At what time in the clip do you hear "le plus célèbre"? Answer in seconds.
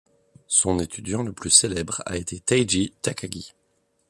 1.21-2.01